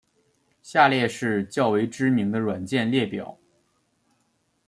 [0.63, 3.37] 下列是较为知名的软件列表。